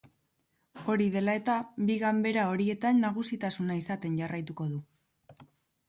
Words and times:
Hori 0.93 1.05
dela 1.15 1.35
eta, 1.41 1.57
bi 1.91 1.99
ganbera 2.05 2.47
horietan 2.55 3.05
nagusitasuna 3.07 3.79
izaten 3.85 4.21
jarraituko 4.23 4.73
du. 4.75 4.85